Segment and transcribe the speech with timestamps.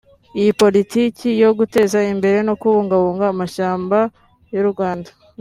[0.39, 3.97] Iyi politiki yo guteza imbere no kubungabunga amashyamba
[4.53, 5.09] y’u Rwanda